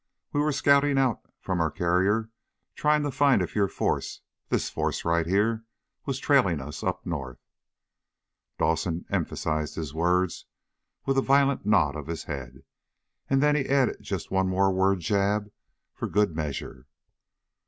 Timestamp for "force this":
3.67-4.67